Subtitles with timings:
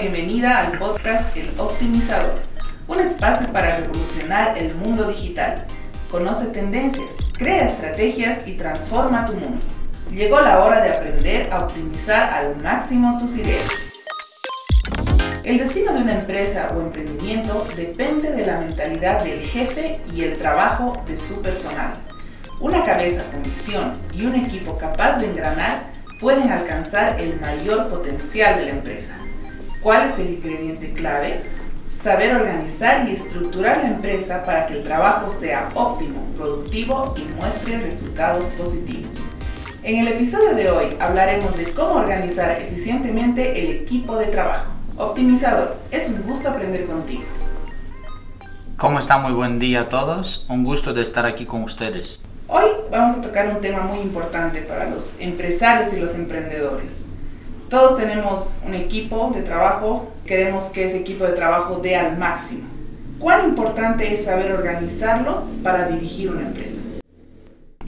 [0.00, 2.40] bienvenida al podcast El Optimizador,
[2.88, 5.66] un espacio para revolucionar el mundo digital.
[6.10, 9.60] Conoce tendencias, crea estrategias y transforma tu mundo.
[10.10, 13.68] Llegó la hora de aprender a optimizar al máximo tus ideas.
[15.44, 20.38] El destino de una empresa o emprendimiento depende de la mentalidad del jefe y el
[20.38, 21.92] trabajo de su personal.
[22.58, 25.82] Una cabeza con visión y un equipo capaz de engranar
[26.18, 29.14] pueden alcanzar el mayor potencial de la empresa.
[29.82, 31.40] ¿Cuál es el ingrediente clave?
[31.90, 37.78] Saber organizar y estructurar la empresa para que el trabajo sea óptimo, productivo y muestre
[37.78, 39.24] resultados positivos.
[39.82, 44.70] En el episodio de hoy hablaremos de cómo organizar eficientemente el equipo de trabajo.
[44.98, 47.24] Optimizador, es un gusto aprender contigo.
[48.76, 49.16] ¿Cómo está?
[49.16, 50.44] Muy buen día a todos.
[50.50, 52.20] Un gusto de estar aquí con ustedes.
[52.48, 57.06] Hoy vamos a tocar un tema muy importante para los empresarios y los emprendedores.
[57.70, 62.64] Todos tenemos un equipo de trabajo, queremos que ese equipo de trabajo dé al máximo.
[63.20, 66.80] ¿Cuán importante es saber organizarlo para dirigir una empresa?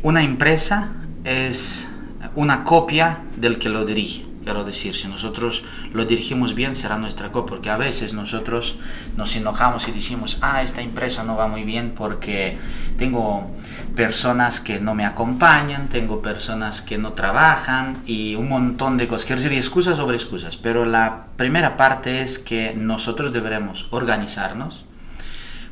[0.04, 0.92] Una empresa
[1.24, 1.88] es
[2.36, 4.24] una copia del que lo dirige.
[4.42, 8.76] Quiero decir, si nosotros lo dirigimos bien, será nuestra copia, porque a veces nosotros
[9.16, 12.58] nos enojamos y decimos, ah, esta empresa no va muy bien porque
[12.96, 13.50] tengo
[13.94, 19.26] personas que no me acompañan, tengo personas que no trabajan y un montón de cosas.
[19.26, 24.84] Quiero decir, excusas sobre excusas, pero la primera parte es que nosotros deberemos organizarnos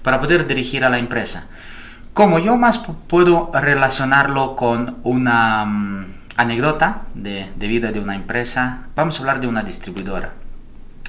[0.03, 1.49] para poder dirigir a la empresa.
[2.15, 8.89] Como yo más puedo relacionarlo con una mm, anécdota de, de vida de una empresa,
[8.97, 10.35] vamos a hablar de una distribuidora.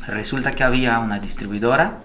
[0.08, 2.00] Resulta que había una distribuidora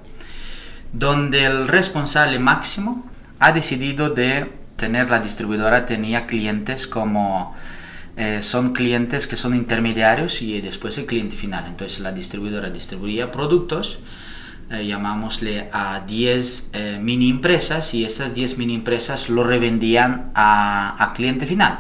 [0.93, 3.07] donde el responsable máximo
[3.39, 7.55] ha decidido de tener la distribuidora, tenía clientes como
[8.17, 11.65] eh, son clientes que son intermediarios y después el cliente final.
[11.67, 13.99] Entonces la distribuidora distribuía productos,
[14.71, 21.03] eh, llamámosle a 10 eh, mini empresas y esas 10 mini empresas lo revendían a,
[21.03, 21.79] a cliente final.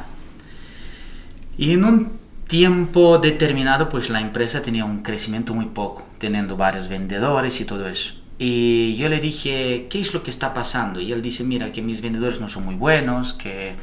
[1.58, 6.88] Y en un tiempo determinado, pues la empresa tenía un crecimiento muy poco, teniendo varios
[6.88, 8.14] vendedores y todo eso.
[8.38, 11.00] Y yo le dije, ¿qué es lo que está pasando?
[11.00, 13.74] Y él dice, mira, que mis vendedores no son muy buenos, que,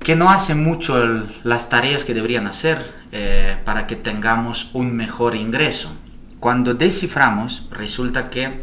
[0.00, 0.96] que no hacen mucho
[1.42, 5.90] las tareas que deberían hacer eh, para que tengamos un mejor ingreso.
[6.38, 8.62] Cuando desciframos, resulta que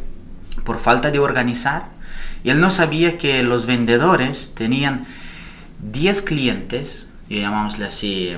[0.63, 1.89] por falta de organizar,
[2.45, 5.05] él no sabía que los vendedores tenían
[5.91, 8.33] 10 clientes, llamámosle así,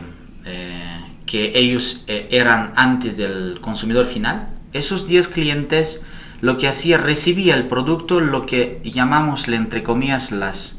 [0.45, 4.49] eh, que ellos eh, eran antes del consumidor final.
[4.73, 6.01] Esos 10 clientes
[6.41, 10.77] lo que hacía, recibía el producto, lo que llamamos, entre comillas, las,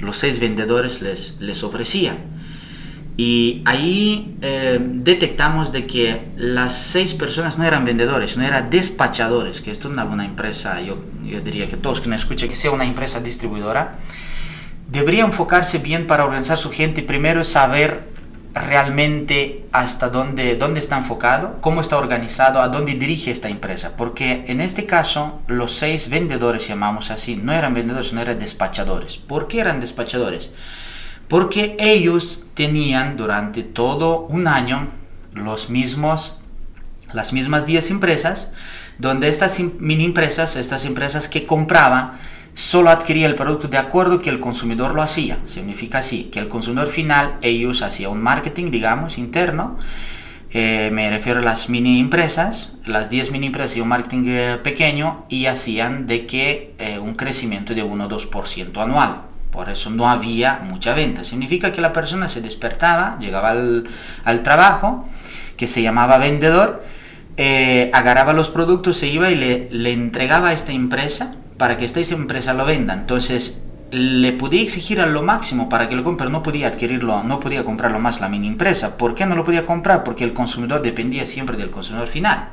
[0.00, 2.18] los seis vendedores les, les ofrecían.
[3.16, 9.60] Y ahí eh, detectamos de que las seis personas no eran vendedores, no eran despachadores,
[9.60, 12.70] que esto es una, empresa, yo, yo diría que todos que me escuchen, que sea
[12.70, 13.98] una empresa distribuidora,
[14.90, 17.02] debería enfocarse bien para organizar su gente.
[17.02, 18.10] Primero es saber
[18.52, 23.92] realmente hasta dónde, dónde está enfocado, cómo está organizado, a dónde dirige esta empresa.
[23.96, 29.16] Porque en este caso, los seis vendedores, llamamos así, no eran vendedores, no eran despachadores.
[29.16, 30.50] ¿Por qué eran despachadores?
[31.28, 34.88] Porque ellos tenían durante todo un año
[35.32, 36.40] los mismos,
[37.12, 38.48] las mismas 10 empresas,
[38.98, 42.14] donde estas mini empresas, estas empresas que compraban,
[42.54, 45.38] solo adquiría el producto de acuerdo que el consumidor lo hacía.
[45.44, 49.78] Significa así, que el consumidor final, ellos hacían un marketing, digamos, interno.
[50.52, 54.58] Eh, me refiero a las mini empresas, las 10 mini empresas y un marketing eh,
[54.60, 59.22] pequeño y hacían de que eh, un crecimiento de 1 o 2% anual.
[59.52, 61.22] Por eso no había mucha venta.
[61.22, 63.88] Significa que la persona se despertaba, llegaba al,
[64.24, 65.08] al trabajo,
[65.56, 66.84] que se llamaba vendedor,
[67.92, 72.00] agarraba los productos, se iba y le, le entregaba a esta empresa para que esta
[72.00, 72.94] empresa lo venda.
[72.94, 73.60] Entonces,
[73.90, 77.64] le podía exigir a lo máximo para que lo compre, no podía adquirirlo, no podía
[77.64, 78.96] comprarlo más la mini empresa.
[78.96, 80.02] ¿Por qué no lo podía comprar?
[80.02, 82.52] Porque el consumidor dependía siempre del consumidor final.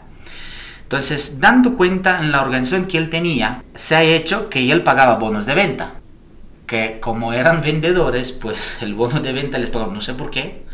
[0.83, 5.15] Entonces, dando cuenta en la organización que él tenía, se ha hecho que él pagaba
[5.15, 5.93] bonos de venta.
[6.65, 10.65] Que como eran vendedores, pues el bono de venta les pagaba, no sé por qué,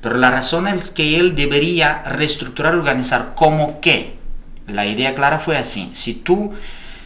[0.00, 4.22] pero la razón es que él debería reestructurar, organizar como que.
[4.68, 5.90] La idea clara fue así.
[5.94, 6.52] Si tú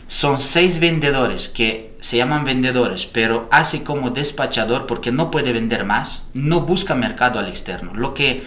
[0.07, 5.85] son seis vendedores que se llaman vendedores, pero hace como despachador porque no puede vender
[5.85, 7.95] más, no busca mercado al externo.
[7.95, 8.45] Lo que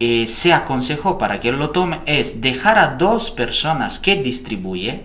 [0.00, 5.04] eh, se aconsejó para que él lo tome es dejar a dos personas que distribuye,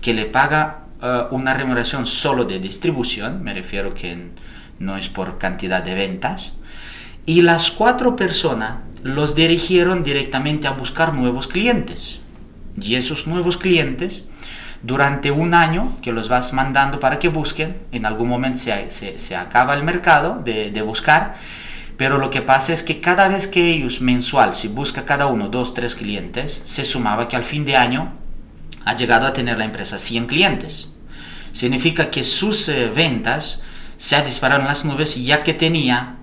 [0.00, 4.28] que le paga eh, una remuneración solo de distribución, me refiero que
[4.78, 6.52] no es por cantidad de ventas,
[7.26, 12.20] y las cuatro personas los dirigieron directamente a buscar nuevos clientes
[12.80, 14.27] Y esos nuevos clientes,
[14.82, 19.36] durante un año que los vas mandando para que busquen, en algún momento se, se,
[19.36, 21.36] acaba el mercado de, de, buscar,
[21.96, 25.48] pero lo que pasa es que cada vez que ellos mensual, si busca cada uno
[25.48, 28.12] dos, tres clientes, se sumaba que al fin de año
[28.84, 30.88] ha llegado a tener la empresa 100 clientes.
[31.52, 33.60] Significa que sus eh, ventas
[33.96, 36.14] se ha disparado en las nubes ya que tenía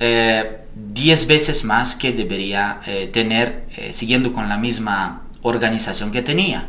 [0.00, 6.22] eh, 10 veces más que debería eh, tener eh, siguiendo con la misma organización que
[6.22, 6.68] tenía.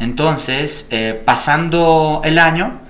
[0.00, 2.80] Entonces, eh, pasando el año,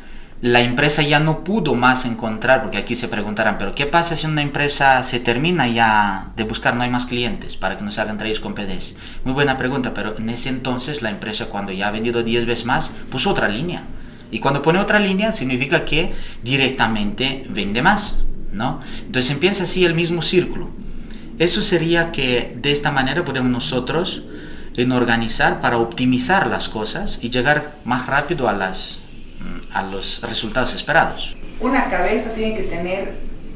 [0.40, 4.26] la empresa ya no pudo más encontrar, porque aquí se preguntarán, pero ¿qué pasa si
[4.26, 8.19] una empresa se termina ya de buscar, no hay más clientes para que nos hagan
[8.19, 8.94] traídos con PDs?
[9.25, 12.66] Muy buena pregunta, pero en ese entonces la empresa cuando ya ha vendido 10 veces
[12.66, 13.82] más, puso otra línea.
[14.31, 16.12] Y cuando pone otra línea significa que
[16.44, 18.20] directamente vende más,
[18.52, 18.81] ¿no?
[19.06, 20.70] Entonces empieza así el mismo círculo.
[21.38, 24.22] Eso sería que de esta manera podemos nosotros
[24.78, 29.00] en organizar para optimizar las cosas y llegar más rápido a, las,
[29.40, 31.36] mm, a los resultados esperados.
[31.58, 33.14] Una cabeza tiene que tener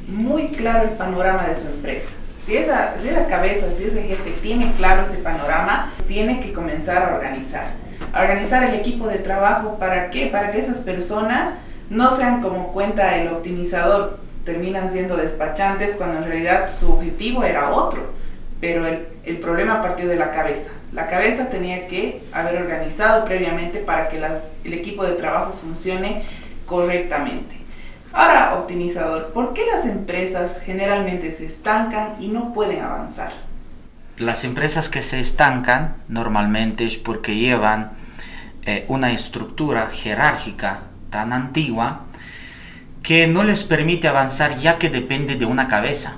[0.08, 2.08] muy claro el panorama de su empresa.
[2.40, 7.04] Si esa, si esa cabeza, si ese jefe tiene claro ese panorama, tiene que comenzar
[7.04, 7.74] a organizar.
[8.12, 10.26] A organizar el equipo de trabajo, ¿para qué?
[10.26, 11.50] Para que esas personas
[11.88, 17.70] no sean como cuenta el optimizador, terminan siendo despachantes cuando en realidad su objetivo era
[17.70, 18.12] otro.
[18.60, 20.72] Pero el, el problema partió de la cabeza.
[20.92, 24.18] La cabeza tenía que haber organizado previamente para que
[24.64, 26.22] el equipo de trabajo funcione
[26.66, 27.56] correctamente.
[28.12, 33.32] Ahora, optimizador, ¿por qué las empresas generalmente se estancan y no pueden avanzar?
[34.18, 37.92] Las empresas que se estancan normalmente es porque llevan
[38.66, 42.02] eh, una estructura jerárquica tan antigua
[43.02, 46.16] que no les permite avanzar ya que depende de una cabeza.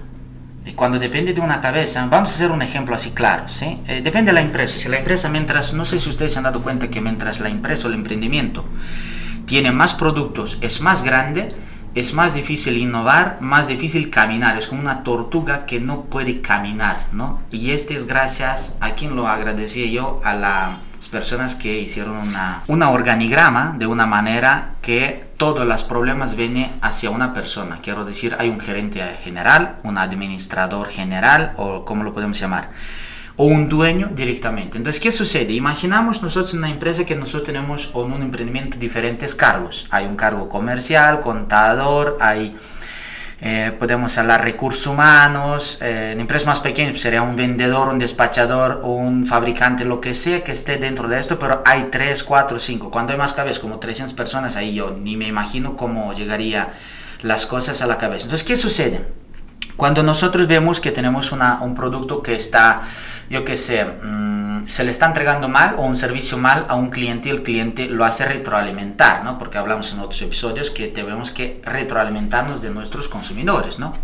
[0.66, 3.82] Y cuando depende de una cabeza, vamos a hacer un ejemplo así claro, ¿sí?
[3.86, 4.78] Eh, depende de la empresa.
[4.78, 7.50] Si la empresa, mientras, no sé si ustedes se han dado cuenta que mientras la
[7.50, 8.64] empresa o el emprendimiento
[9.44, 11.54] tiene más productos, es más grande,
[11.94, 14.56] es más difícil innovar, más difícil caminar.
[14.56, 17.42] Es como una tortuga que no puede caminar, ¿no?
[17.50, 20.76] Y este es gracias a quien lo agradecía yo, a las
[21.14, 27.10] personas que hicieron una, una organigrama de una manera que todos los problemas vienen hacia
[27.10, 27.78] una persona.
[27.82, 32.70] Quiero decir, hay un gerente general, un administrador general o como lo podemos llamar
[33.36, 34.76] o un dueño directamente.
[34.76, 35.52] Entonces, ¿qué sucede?
[35.52, 39.86] Imaginamos nosotros una empresa que nosotros tenemos o en un emprendimiento diferentes cargos.
[39.90, 42.56] Hay un cargo comercial, contador, hay
[43.46, 48.80] eh, podemos hablar recursos humanos, eh, en empresas más pequeñas sería un vendedor, un despachador,
[48.82, 52.90] un fabricante, lo que sea que esté dentro de esto, pero hay 3, 4, 5.
[52.90, 56.70] Cuando hay más cabezas, como 300 personas, ahí yo ni me imagino cómo llegaría
[57.20, 58.24] las cosas a la cabeza.
[58.24, 59.04] Entonces, ¿qué sucede?
[59.76, 62.82] Cuando nosotros vemos que tenemos una, un producto que está,
[63.28, 66.90] yo qué sé, mmm, se le está entregando mal o un servicio mal a un
[66.90, 69.38] cliente y el cliente lo hace retroalimentar, ¿no?
[69.38, 73.94] Porque hablamos en otros episodios que tenemos que retroalimentarnos de nuestros consumidores, ¿no?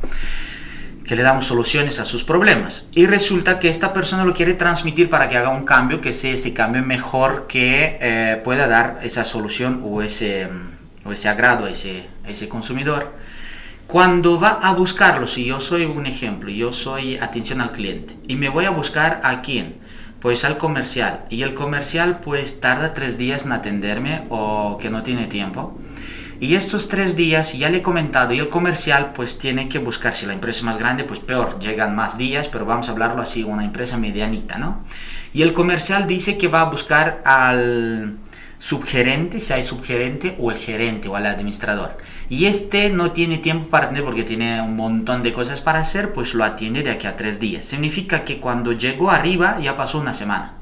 [1.10, 2.88] que le damos soluciones a sus problemas.
[2.92, 6.32] Y resulta que esta persona lo quiere transmitir para que haga un cambio, que sea
[6.32, 10.48] ese cambio mejor que eh, pueda dar esa solución o ese,
[11.04, 13.12] o ese agrado a ese, a ese consumidor.
[13.90, 18.36] Cuando va a buscarlo, si yo soy un ejemplo, yo soy atención al cliente y
[18.36, 19.78] me voy a buscar a quién,
[20.20, 25.02] pues al comercial y el comercial pues tarda tres días en atenderme o que no
[25.02, 25.76] tiene tiempo.
[26.38, 30.14] Y estos tres días ya le he comentado y el comercial pues tiene que buscar,
[30.14, 33.20] si la empresa es más grande pues peor, llegan más días, pero vamos a hablarlo
[33.22, 34.84] así, una empresa medianita, ¿no?
[35.34, 38.18] Y el comercial dice que va a buscar al
[38.60, 41.96] subgerente, si hay subgerente, o el gerente o al administrador.
[42.30, 46.12] Y este no tiene tiempo para atender porque tiene un montón de cosas para hacer,
[46.12, 47.64] pues lo atiende de aquí a tres días.
[47.64, 50.54] Significa que cuando llegó arriba ya pasó una semana.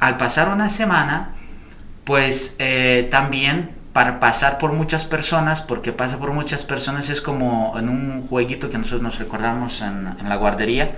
[0.00, 1.32] Al pasar una semana,
[2.04, 7.74] pues eh, también para pasar por muchas personas, porque pasa por muchas personas es como
[7.78, 10.96] en un jueguito que nosotros nos recordamos en, en la guardería,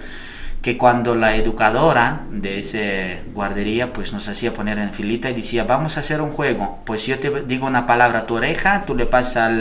[0.62, 5.64] que cuando la educadora de esa guardería pues nos hacía poner en filita y decía,
[5.64, 8.94] vamos a hacer un juego, pues yo te digo una palabra a tu oreja, tú
[8.94, 9.52] le pasas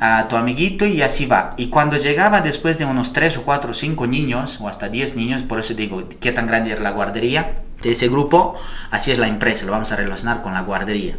[0.00, 1.50] a tu amiguito y así va.
[1.56, 5.16] Y cuando llegaba después de unos 3 o 4 o 5 niños, o hasta 10
[5.16, 8.58] niños, por eso digo, qué tan grande era la guardería de ese grupo,
[8.90, 11.16] así es la empresa, lo vamos a relacionar con la guardería.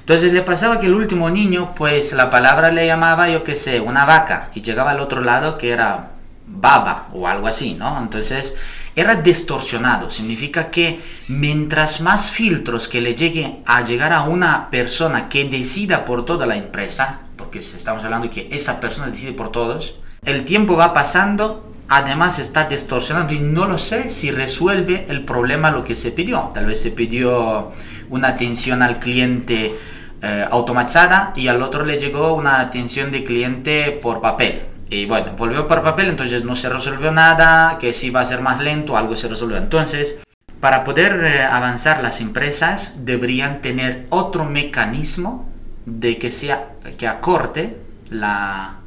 [0.00, 3.80] Entonces le pasaba que el último niño, pues la palabra le llamaba, yo qué sé,
[3.80, 6.10] una vaca, y llegaba al otro lado que era
[6.48, 8.00] baba o algo así, ¿no?
[8.00, 8.56] Entonces
[8.96, 15.28] era distorsionado, significa que mientras más filtros que le lleguen a llegar a una persona
[15.28, 19.52] que decida por toda la empresa, porque estamos hablando de que esa persona decide por
[19.52, 25.24] todos, el tiempo va pasando además está distorsionando y no lo sé si resuelve el
[25.24, 26.50] problema lo que se pidió.
[26.54, 27.70] Tal vez se pidió
[28.10, 29.74] una atención al cliente
[30.20, 34.60] eh, automatizada y al otro le llegó una atención de cliente por papel.
[34.90, 38.40] Y bueno, volvió por papel, entonces no se resolvió nada, que si va a ser
[38.40, 39.58] más lento, algo se resolvió.
[39.58, 40.20] Entonces,
[40.60, 45.48] para poder eh, avanzar las empresas deberían tener otro mecanismo
[45.84, 47.76] de que sea que acorte
[48.10, 48.78] la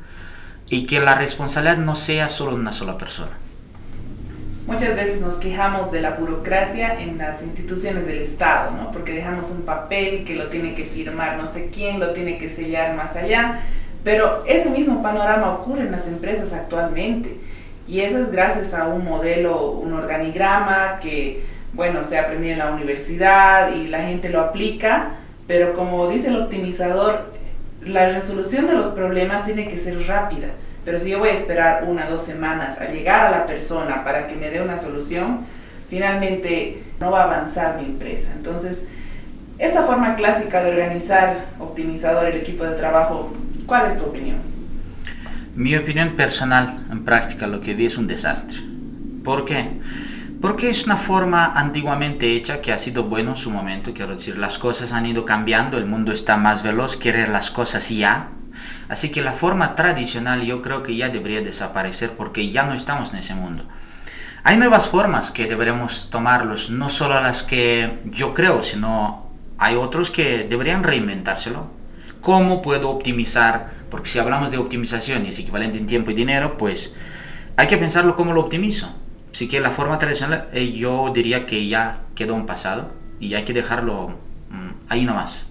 [0.69, 3.31] y que la responsabilidad no sea solo una sola persona.
[4.67, 8.89] Muchas veces nos quejamos de la burocracia en las instituciones del Estado, ¿no?
[8.91, 12.47] porque dejamos un papel que lo tiene que firmar no sé quién, lo tiene que
[12.47, 13.59] sellar más allá,
[14.03, 17.37] pero ese mismo panorama ocurre en las empresas actualmente
[17.87, 21.43] y eso es gracias a un modelo, un organigrama que,
[21.73, 25.15] bueno, se aprendió en la universidad y la gente lo aplica,
[25.47, 27.31] pero como dice el optimizador,
[27.85, 30.47] la resolución de los problemas tiene que ser rápida.
[30.85, 34.03] Pero si yo voy a esperar una o dos semanas a llegar a la persona
[34.03, 35.45] para que me dé una solución,
[35.89, 38.31] finalmente no va a avanzar mi empresa.
[38.35, 38.85] Entonces,
[39.59, 43.31] esta forma clásica de organizar, optimizador, el equipo de trabajo,
[43.71, 44.35] ¿cuál es tu opinión?
[45.55, 48.59] Mi opinión personal, en práctica, lo que vi es un desastre.
[49.23, 49.79] ¿Por qué?
[50.41, 54.37] Porque es una forma antiguamente hecha que ha sido bueno en su momento, quiero decir,
[54.37, 58.31] las cosas han ido cambiando, el mundo está más veloz, quiere las cosas ya.
[58.89, 63.13] Así que la forma tradicional yo creo que ya debería desaparecer porque ya no estamos
[63.13, 63.63] en ese mundo.
[64.43, 70.11] Hay nuevas formas que deberemos tomarlos, no solo las que yo creo, sino hay otros
[70.11, 71.80] que deberían reinventárselo.
[72.21, 73.71] ¿Cómo puedo optimizar?
[73.89, 76.93] Porque si hablamos de optimización y es equivalente en tiempo y dinero, pues
[77.57, 78.93] hay que pensarlo cómo lo optimizo.
[79.33, 83.43] Así que la forma tradicional eh, yo diría que ya quedó un pasado y hay
[83.43, 84.09] que dejarlo
[84.51, 85.47] mm, ahí nomás.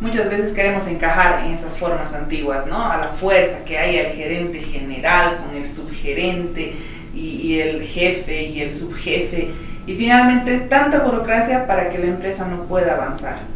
[0.00, 2.90] Muchas veces queremos encajar en esas formas antiguas, ¿no?
[2.90, 6.76] A la fuerza, que haya el gerente general con el subgerente
[7.12, 9.50] y, y el jefe y el subjefe.
[9.86, 13.53] Y finalmente tanta burocracia para que la empresa no pueda avanzar.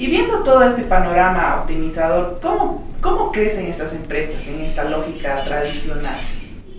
[0.00, 6.18] Y viendo todo este panorama optimizador, ¿cómo, cómo crecen estas empresas en esta lógica tradicional?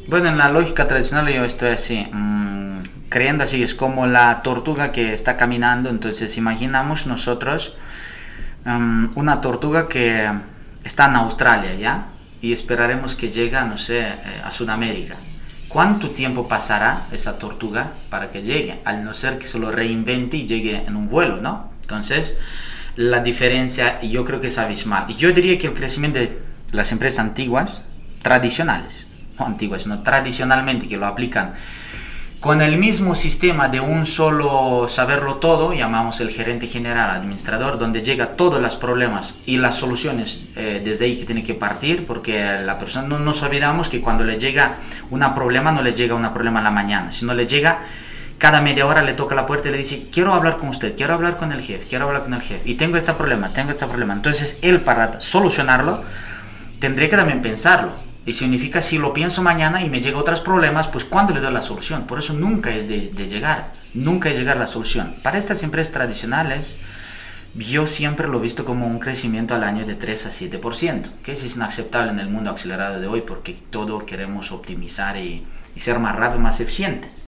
[0.07, 4.91] Bueno, en la lógica tradicional yo estoy así, mmm, creyendo así, es como la tortuga
[4.91, 7.75] que está caminando, entonces imaginamos nosotros
[8.65, 10.27] um, una tortuga que
[10.83, 12.07] está en Australia, ¿ya?
[12.41, 15.17] Y esperaremos que llegue, no sé, eh, a Sudamérica.
[15.67, 18.79] ¿Cuánto tiempo pasará esa tortuga para que llegue?
[18.83, 21.69] Al no ser que se lo reinvente y llegue en un vuelo, ¿no?
[21.81, 22.35] Entonces,
[22.95, 25.05] la diferencia yo creo que es abismal.
[25.09, 26.37] Y yo diría que el crecimiento de
[26.71, 27.83] las empresas antiguas,
[28.21, 29.07] tradicionales,
[29.37, 31.51] antiguas, sino tradicionalmente que lo aplican
[32.41, 38.01] con el mismo sistema de un solo saberlo todo, llamamos el gerente general, administrador, donde
[38.01, 42.57] llega todos los problemas y las soluciones eh, desde ahí que tiene que partir, porque
[42.65, 44.77] la persona no nos olvidamos que cuando le llega
[45.11, 47.83] un problema no le llega un problema en la mañana, sino le llega
[48.41, 51.13] cada media hora le toca la puerta y le dice, quiero hablar con usted, quiero
[51.13, 53.85] hablar con el jefe, quiero hablar con el jefe, y tengo este problema, tengo este
[53.85, 54.15] problema.
[54.15, 56.01] Entonces él para solucionarlo
[56.79, 57.93] tendría que también pensarlo
[58.25, 61.53] y significa si lo pienso mañana y me llega otros problemas, pues ¿cuándo le doy
[61.53, 62.07] la solución?
[62.07, 65.17] Por eso nunca es de, llegar, nunca es llegar la solución.
[65.21, 66.77] Para estas empresas tradicionales,
[67.53, 71.33] yo siempre lo he visto como un crecimiento al año de 3 a 7%, que
[71.33, 75.45] es inaceptable en el mundo acelerado de hoy porque todo queremos optimizar y,
[75.75, 77.27] y ser más rápido, más eficientes.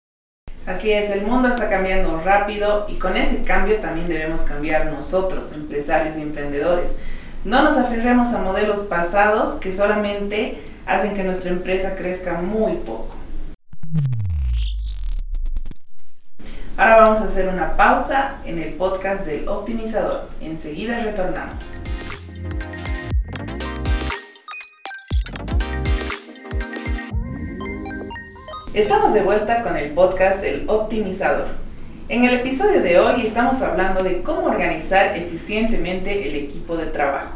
[0.66, 5.52] Así es, el mundo está cambiando rápido y con ese cambio también debemos cambiar nosotros,
[5.52, 6.96] empresarios y emprendedores.
[7.44, 13.14] No nos aferremos a modelos pasados que solamente hacen que nuestra empresa crezca muy poco.
[16.78, 20.30] Ahora vamos a hacer una pausa en el podcast del optimizador.
[20.40, 21.76] Enseguida retornamos.
[28.74, 31.46] Estamos de vuelta con el podcast del optimizador.
[32.10, 37.34] En el episodio de hoy estamos hablando de cómo organizar eficientemente el equipo de trabajo.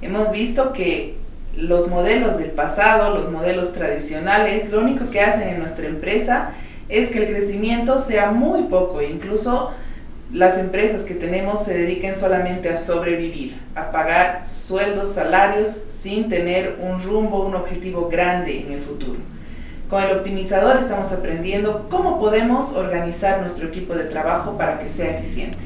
[0.00, 1.14] Hemos visto que
[1.56, 6.50] los modelos del pasado, los modelos tradicionales, lo único que hacen en nuestra empresa
[6.88, 9.70] es que el crecimiento sea muy poco, incluso
[10.32, 16.76] las empresas que tenemos se dediquen solamente a sobrevivir, a pagar sueldos, salarios sin tener
[16.80, 19.20] un rumbo, un objetivo grande en el futuro.
[19.92, 25.18] Con el optimizador estamos aprendiendo cómo podemos organizar nuestro equipo de trabajo para que sea
[25.18, 25.58] eficiente.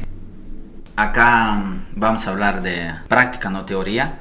[0.96, 4.18] Acá mm, vamos a hablar de práctica, no teoría.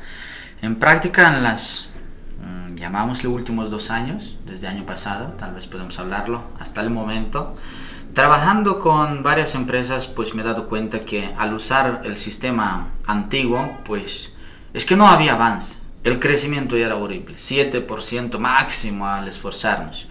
[0.62, 1.90] En práctica, en las,
[2.38, 6.92] llamamos mm, llamámosle últimos dos años, desde año pasado, tal vez podemos hablarlo, hasta el
[6.92, 7.56] momento,
[8.14, 13.80] trabajando con varias empresas, pues me he dado cuenta que al usar el sistema antiguo,
[13.84, 14.34] pues
[14.72, 15.85] es que no había avance.
[16.06, 20.08] El crecimiento era horrible, 7% máximo al esforzarnos.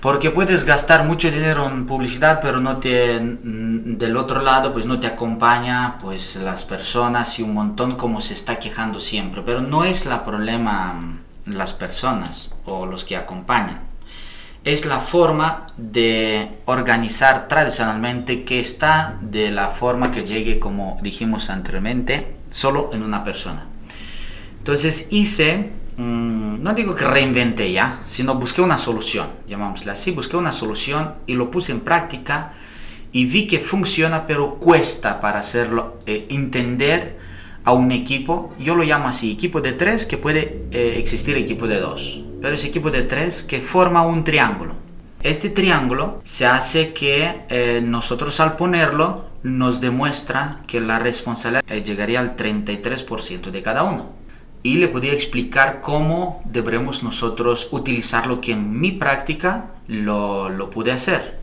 [0.00, 4.86] Porque puedes gastar mucho dinero en publicidad, pero no te, mm, del otro lado, pues
[4.86, 9.42] no te acompaña pues las personas y un montón como se está quejando siempre.
[9.44, 13.80] Pero no es la problema mm, las personas o los que acompañan.
[14.64, 21.50] Es la forma de organizar tradicionalmente que está de la forma que llegue, como dijimos
[21.50, 23.75] anteriormente, solo en una persona.
[24.66, 30.36] Entonces hice Mm, no digo que reinventé ya, sino busqué una solución, llamámosle así, busqué
[30.36, 32.52] una solución y lo puse en práctica
[33.12, 37.18] y vi que funciona, pero cuesta para hacerlo, eh, entender
[37.64, 41.66] a un equipo, yo lo llamo así, equipo de tres, que puede eh, existir equipo
[41.66, 44.74] de dos, pero es equipo de tres que forma un triángulo.
[45.22, 52.20] Este triángulo se hace que eh, nosotros al ponerlo nos demuestra que la responsabilidad llegaría
[52.20, 54.25] al 33% de cada uno
[54.66, 60.70] y le podía explicar cómo deberemos nosotros utilizar lo que en mi práctica lo, lo
[60.70, 61.36] pude hacer.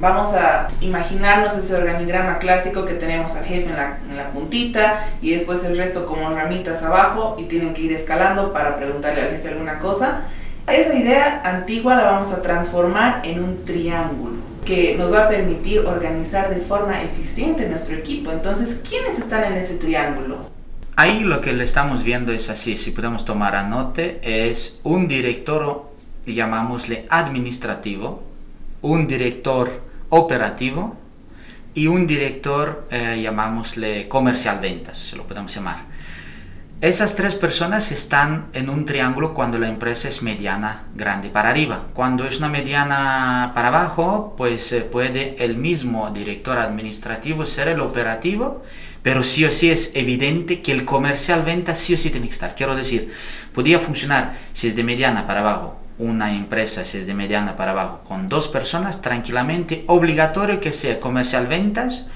[0.00, 5.62] Vamos a imaginarnos ese organigrama clásico que tenemos al jefe en la, puntita y después
[5.64, 9.78] el resto como ramitas abajo y tienen que ir escalando para preguntarle al jefe alguna
[9.78, 10.22] cosa.
[10.66, 15.86] Esa idea antigua la vamos a transformar en un triángulo que nos va a permitir
[15.86, 18.32] organizar de forma eficiente nuestro equipo.
[18.32, 20.59] Entonces, ¿quiénes están en ese triángulo?
[20.96, 25.08] Ahí lo que le estamos viendo es así, si podemos tomar a note, es un
[25.08, 25.90] director,
[26.26, 28.22] llamámosle administrativo,
[28.82, 30.96] un director operativo
[31.74, 35.89] y un director, eh, llamámosle comercial ventas, se lo podemos llamar.
[36.80, 41.86] Esas tres personas están en un triángulo cuando la empresa es mediana, grande para arriba.
[41.92, 47.80] Cuando es una mediana para abajo, pues eh, puede el mismo director administrativo ser el
[47.80, 48.62] operativo
[49.02, 52.32] pero sí o sí es evidente que el comercial venta sí o sí tiene que
[52.32, 52.54] estar.
[52.54, 53.10] Quiero decir,
[53.54, 57.72] podría funcionar si es de mediana para abajo, una empresa si es de mediana para
[57.72, 62.08] abajo, con dos personas tranquilamente, obligatorio que sea comercial ventas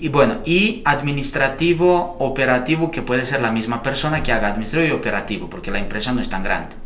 [0.00, 4.96] y bueno, y administrativo operativo que puede ser la misma persona que haga administrativo y
[4.96, 6.76] operativo, porque la empresa no es tan grande.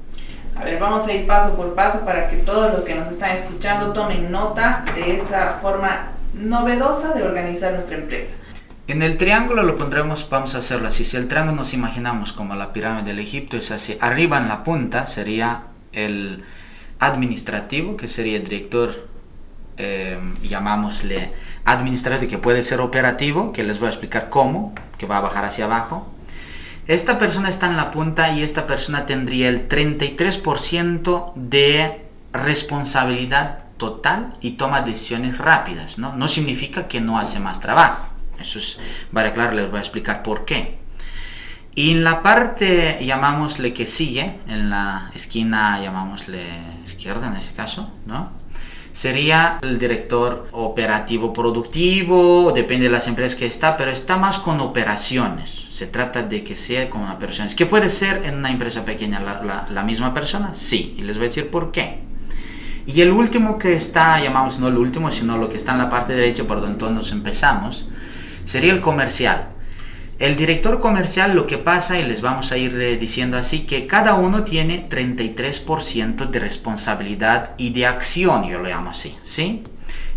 [0.55, 3.31] A ver, vamos a ir paso por paso para que todos los que nos están
[3.31, 8.35] escuchando tomen nota de esta forma novedosa de organizar nuestra empresa.
[8.89, 11.05] En el triángulo lo pondremos, vamos a hacerlo así.
[11.05, 13.97] Si el triángulo nos imaginamos como la pirámide del Egipto, es así.
[14.01, 16.45] Arriba en la punta sería el
[16.99, 19.09] administrativo, que sería el director,
[19.77, 21.33] eh, llamámosle
[21.65, 25.45] administrativo, que puede ser operativo, que les voy a explicar cómo, que va a bajar
[25.45, 26.07] hacia abajo.
[26.87, 34.35] Esta persona está en la punta y esta persona tendría el 33% de responsabilidad total
[34.41, 35.99] y toma decisiones rápidas.
[35.99, 36.13] ¿no?
[36.15, 38.79] no significa que no hace más trabajo eso es,
[39.11, 40.79] vale, claro, les voy a explicar por qué.
[41.75, 46.45] Y en la parte, llamámosle que sigue, en la esquina, llamámosle
[46.85, 48.31] izquierda en ese caso, ¿no?
[48.93, 54.61] Sería el director operativo productivo, depende de las empresas que está, pero está más con
[54.61, 55.67] operaciones.
[55.71, 57.47] Se trata de que sea con una persona.
[57.47, 60.55] ¿Es que puede ser en una empresa pequeña la, la misma persona?
[60.55, 62.01] Sí, y les voy a decir por qué.
[62.87, 65.89] Y el último que está, llamamos no el último, sino lo que está en la
[65.89, 67.87] parte derecha por donde todos empezamos,
[68.45, 69.49] sería el comercial.
[70.23, 74.15] El director comercial lo que pasa, y les vamos a ir diciendo así, que cada
[74.15, 79.65] uno tiene 33% de responsabilidad y de acción, yo lo llamo así, ¿sí?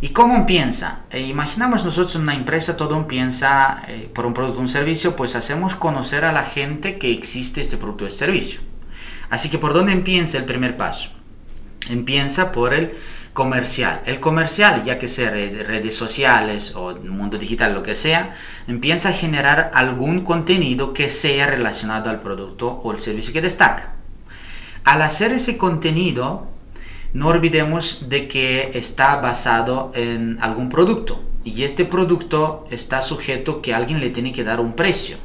[0.01, 0.99] ¿Y cómo empieza?
[1.09, 5.73] Eh, imaginamos nosotros una empresa, todo empieza eh, por un producto un servicio, pues hacemos
[5.73, 8.59] conocer a la gente que existe este producto o servicio.
[9.31, 11.09] Así que ¿por dónde empieza el primer paso?
[11.89, 12.93] Empieza por el
[13.35, 14.01] comercial.
[14.05, 18.33] El comercial, ya que sea redes sociales o mundo digital, lo que sea,
[18.65, 23.95] empieza a generar algún contenido que sea relacionado al producto o el servicio que destaca.
[24.85, 26.47] Al hacer ese contenido,
[27.11, 33.73] no olvidemos de que está basado en algún producto y este producto está sujeto que
[33.73, 35.17] alguien le tiene que dar un precio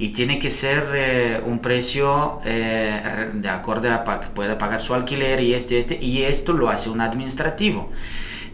[0.00, 4.94] y tiene que ser eh, un precio eh, de acorde a que pueda pagar su
[4.94, 7.90] alquiler y este, este, y esto lo hace un administrativo.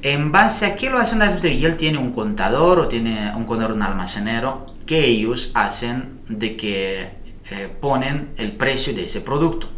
[0.03, 3.33] En base a qué lo hace un administrativo, y él tiene un contador o tiene
[3.37, 7.11] un contador, un almacenero, que ellos hacen de que
[7.53, 9.71] eh, ponen el precio de ese producto.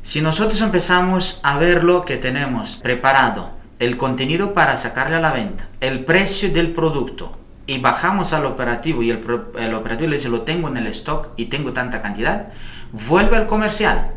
[0.00, 5.32] Si nosotros empezamos a ver lo que tenemos preparado, el contenido para sacarle a la
[5.32, 7.36] venta, el precio del producto,
[7.70, 9.20] y bajamos al operativo y el,
[9.58, 12.48] el, operativo le dice lo tengo en el stock y tengo tanta cantidad,
[12.90, 14.10] vuelve al comercial.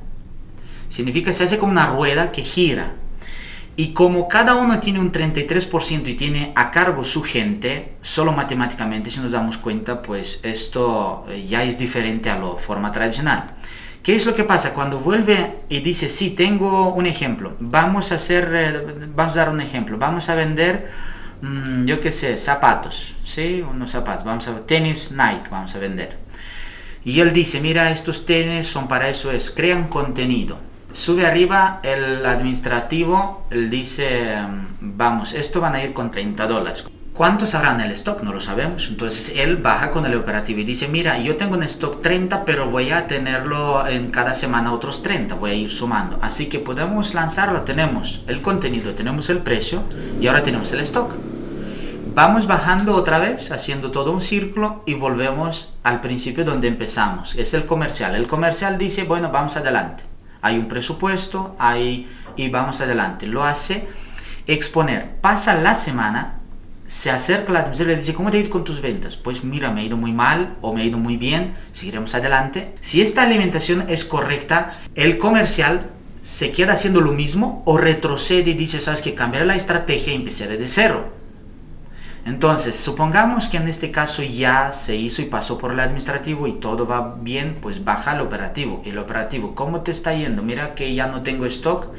[0.87, 2.93] Significa que se hace como una rueda que gira.
[3.75, 9.11] Y como cada uno tiene un 33% y tiene a cargo su gente, solo matemáticamente
[9.11, 13.53] si nos damos cuenta, pues esto eh, ya es diferente a la forma tradicional.
[14.01, 14.73] ¿Qué es lo que pasa?
[14.73, 19.49] Cuando vuelve y dice, sí, tengo un ejemplo, vamos a hacer, eh, vamos a dar
[19.49, 21.12] un ejemplo, vamos a vender,
[21.43, 23.63] mm, yo qué sé, zapatos, ¿sí?
[23.69, 26.17] Unos zapatos, vamos a tenis Nike, vamos a vender.
[27.05, 30.57] Y él dice, mira, estos tenis son para eso, es, crean contenido.
[30.93, 36.85] Sube arriba el administrativo, él dice, mm, vamos, esto van a ir con 30 dólares.
[37.13, 38.23] ¿Cuántos habrá en el stock?
[38.23, 38.87] No lo sabemos.
[38.87, 42.71] Entonces él baja con el operativo y dice, mira, yo tengo en stock 30, pero
[42.71, 46.17] voy a tenerlo en cada semana otros 30, voy a ir sumando.
[46.23, 49.83] Así que podemos lanzarlo, tenemos el contenido, tenemos el precio
[50.19, 51.13] y ahora tenemos el stock.
[52.15, 57.33] Vamos bajando otra vez, haciendo todo un círculo y volvemos al principio donde empezamos.
[57.35, 58.13] Es el comercial.
[58.13, 60.03] El comercial dice, bueno, vamos adelante.
[60.43, 63.25] Hay un presupuesto, hay y vamos adelante.
[63.25, 63.87] Lo hace
[64.45, 65.15] exponer.
[65.21, 66.39] Pasa la semana
[66.85, 69.15] se acerca la administración y le dice, ¿cómo te ha ido con tus ventas?
[69.15, 72.75] Pues mira, me ha ido muy mal o me ha ido muy bien, seguiremos adelante.
[72.81, 75.89] Si esta alimentación es correcta, el comercial
[76.21, 80.17] se queda haciendo lo mismo o retrocede y dice, sabes que cambiaré la estrategia y
[80.17, 81.22] empezaré de cero.
[82.25, 86.53] Entonces, supongamos que en este caso ya se hizo y pasó por el administrativo y
[86.53, 88.81] todo va bien, pues baja el operativo.
[88.85, 90.41] El operativo, ¿cómo te está yendo?
[90.41, 91.89] Mira que ya no tengo stock,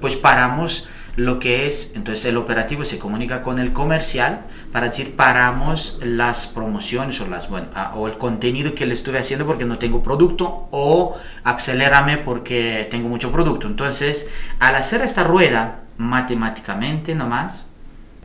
[0.00, 5.16] pues paramos lo que es, entonces el operativo se comunica con el comercial para decir
[5.16, 9.64] paramos las promociones o, las, bueno, ah, o el contenido que le estuve haciendo porque
[9.64, 13.66] no tengo producto o acelérame porque tengo mucho producto.
[13.66, 14.28] Entonces,
[14.60, 17.66] al hacer esta rueda matemáticamente nomás,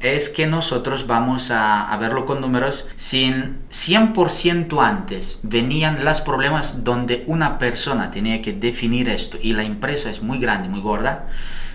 [0.02, 2.86] es que nosotros vamos a, verlo con números.
[2.96, 9.64] Sin 100% antes venían los problemas donde una persona tenía que definir esto y la
[9.64, 11.28] empresa es muy grande, muy gorda,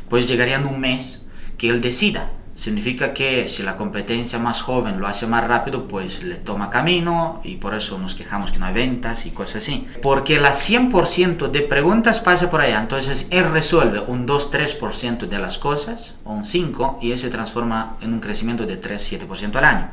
[0.09, 1.27] pues llegaría en un mes
[1.59, 2.31] que él decida.
[2.55, 7.41] Significa que si la competencia más joven lo hace más rápido, pues le toma camino
[7.45, 9.87] y por eso nos quejamos que no hay ventas y cosas así.
[10.03, 15.59] Porque la 100% de preguntas pasa por allá, entonces él resuelve un 2-3% de las
[15.59, 19.91] cosas o un 5% y eso se transforma en un crecimiento de 3-7% al año.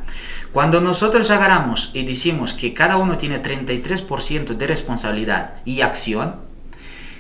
[0.51, 6.47] Cuando nosotros agarramos y decimos que cada uno tiene 33% de responsabilidad y acción,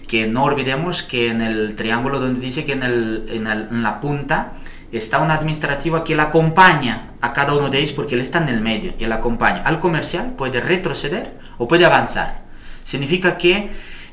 [0.07, 4.53] que no olvidemos que en el triángulo donde dice que en, el, en, la punta
[4.91, 8.49] está un administrativo que le acompaña a cada uno de ellos porque él está en
[8.49, 9.61] el medio y él acompaña.
[9.63, 12.43] Al comercial puede retroceder o puede avanzar.
[12.83, 13.69] Significa que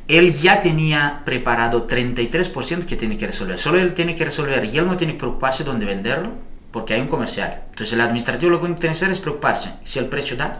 [0.08, 3.58] él ya tenía preparado 33% que tiene que resolver.
[3.58, 6.34] Solo él tiene que resolver y él no tiene que preocuparse dónde venderlo
[6.70, 7.62] porque hay un comercial.
[7.70, 10.58] Entonces el administrativo lo que tiene que hacer es preocuparse si el precio da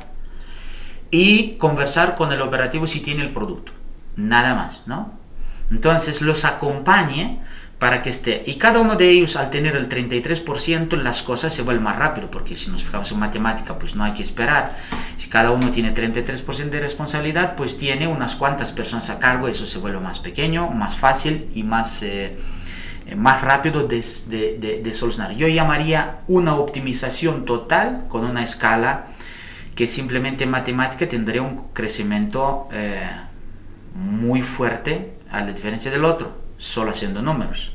[1.11, 3.73] y conversar con el operativo si tiene el producto.
[4.17, 5.19] Nada más, ¿no?
[5.71, 7.41] Entonces los acompañe
[7.85, 8.43] para que esté.
[8.47, 12.31] Y cada uno de ellos, al tener el 33%, las cosas se vuelven más rápido,
[12.31, 14.75] porque si nos fijamos en matemática, pues no hay que esperar.
[15.19, 19.67] Si cada uno tiene 33% de responsabilidad, pues tiene unas cuantas personas a cargo, eso
[19.67, 22.39] se vuelve más pequeño, más fácil y más, eh,
[23.07, 25.35] eh, más rápido de, de, de, solucionar.
[25.35, 29.09] Yo llamaría una optimización total con una escala
[29.75, 33.11] que simplemente en matemática tendría un crecimiento eh,
[33.95, 37.74] muy fuerte a la diferencia del otro, solo haciendo números.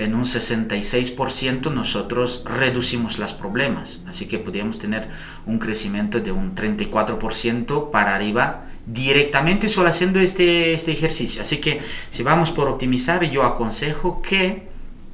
[0.00, 5.10] En un 66% nosotros reducimos los problemas, así que podríamos tener
[5.44, 11.42] un crecimiento de un 34% para arriba directamente solo haciendo este, este ejercicio.
[11.42, 14.68] Así que si vamos por optimizar, yo aconsejo que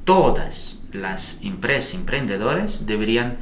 [0.05, 3.39] todas las empresas, emprendedores deberían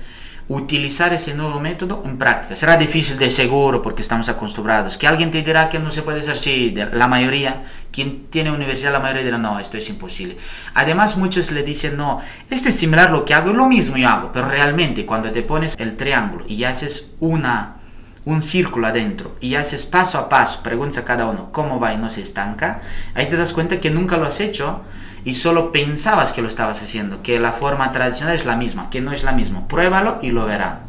[0.48, 2.56] utilizar ese nuevo método en práctica.
[2.56, 4.98] Será difícil de seguro porque estamos acostumbrados.
[4.98, 8.92] Que alguien te dirá que no se puede hacer, sí, la mayoría, quien tiene universidad,
[8.92, 10.38] la mayoría dirá, no, esto es imposible.
[10.76, 14.08] Además, muchos le dicen, no, esto es similar a lo que hago, lo mismo yo
[14.08, 17.78] hago, pero realmente cuando te pones el triángulo y haces una
[18.26, 21.98] un círculo adentro y haces paso a paso, preguntas a cada uno cómo va y
[21.98, 22.82] no se estanca,
[23.14, 24.82] ahí te das cuenta que nunca lo has hecho
[25.26, 29.02] y solo pensabas que lo estabas haciendo, que la forma tradicional es la misma, que
[29.02, 29.68] no es la misma.
[29.68, 30.82] Pruébalo y lo verán.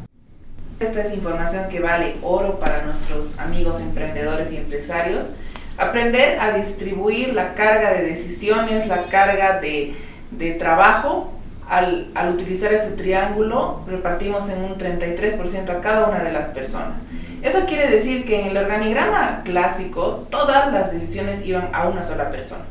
[0.79, 5.31] Esta es información que vale oro para nuestros amigos emprendedores y empresarios.
[5.79, 9.97] Aprender a distribuir la carga de decisiones, la carga de,
[10.31, 11.33] de trabajo.
[11.69, 17.03] Al, al, utilizar este triángulo, repartimos en un 33% a cada una de las personas.
[17.43, 22.31] Eso quiere decir que en el organigrama clásico todas las decisiones iban a una sola
[22.31, 22.67] persona.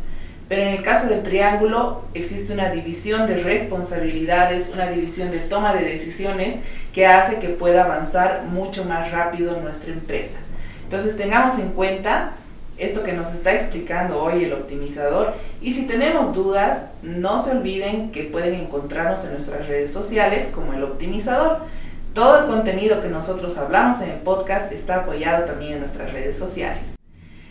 [0.47, 5.73] Pero en el caso del triángulo existe una división de responsabilidades, una división de toma
[5.73, 6.55] de decisiones
[6.93, 10.38] que hace que pueda avanzar mucho más rápido nuestra empresa.
[10.84, 12.34] Entonces tengamos en cuenta
[12.77, 18.12] esto que nos está explicando hoy el optimizador y si tenemos dudas no se olviden
[18.12, 21.62] que pueden encontrarnos en nuestras redes sociales como el optimizador.
[22.13, 26.38] Todo el contenido que nosotros hablamos en el podcast está apoyado también en nuestras redes
[26.38, 26.95] sociales.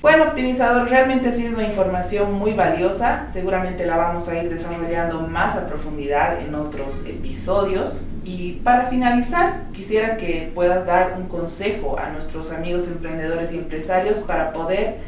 [0.04, 3.26] Bueno, optimizador, realmente ha sido una información muy valiosa.
[3.26, 8.02] Seguramente la vamos a ir desarrollando más a profundidad en otros episodios.
[8.22, 14.18] Y para finalizar, quisiera que puedas dar un consejo a nuestros amigos emprendedores y empresarios
[14.18, 14.98] para poder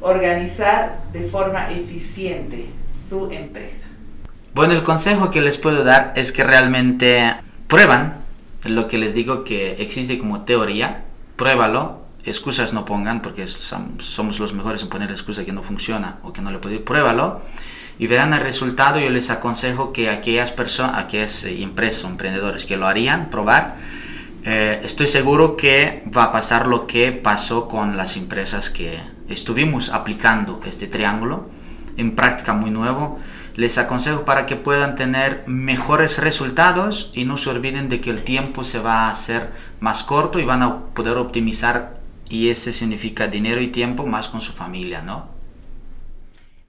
[0.00, 2.64] organizar de forma eficiente
[2.94, 3.84] su empresa.
[4.54, 7.34] Bueno, el consejo que les puedo dar es que realmente
[7.66, 8.14] prueban
[8.64, 11.02] lo que les digo que existe como teoría,
[11.36, 16.32] pruébalo excusas no pongan, porque somos los mejores en poner excusa que no funciona o
[16.32, 17.40] que no le puede pruébalo
[17.98, 18.98] y verán el resultado.
[19.00, 23.76] Yo les aconsejo que aquellas personas, aquellas eh, empresas emprendedores que lo harían, probar,
[24.44, 29.90] eh, estoy seguro que va a pasar lo que pasó con las empresas que estuvimos
[29.90, 31.48] aplicando este triángulo
[31.96, 33.18] en práctica muy nuevo.
[33.56, 38.22] Les aconsejo para que puedan tener mejores resultados y no se olviden de que el
[38.22, 41.95] tiempo se va a hacer más corto y van a poder optimizar
[42.28, 45.36] y ese significa dinero y tiempo más con su familia, ¿no?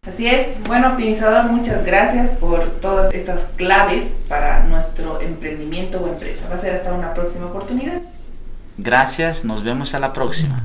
[0.08, 6.48] Así es, bueno optimizador, muchas gracias por todas estas claves para nuestro emprendimiento o empresa.
[6.50, 8.02] Va a ser hasta una próxima oportunidad.
[8.78, 10.63] Gracias, nos vemos a la próxima.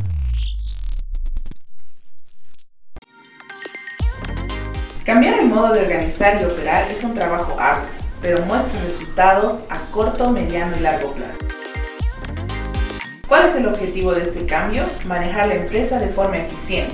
[5.04, 7.88] Cambiar el modo de organizar y operar es un trabajo arduo,
[8.20, 11.40] pero muestra resultados a corto, mediano y largo plazo.
[13.32, 14.84] ¿Cuál es el objetivo de este cambio?
[15.06, 16.92] Manejar la empresa de forma eficiente,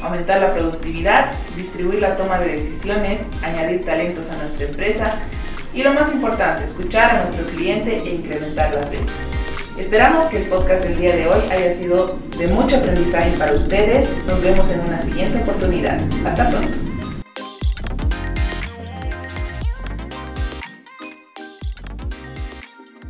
[0.00, 5.16] aumentar la productividad, distribuir la toma de decisiones, añadir talentos a nuestra empresa
[5.74, 9.16] y lo más importante, escuchar a nuestro cliente e incrementar las ventas.
[9.76, 14.10] Esperamos que el podcast del día de hoy haya sido de mucho aprendizaje para ustedes.
[14.28, 15.98] Nos vemos en una siguiente oportunidad.
[16.24, 16.89] Hasta pronto.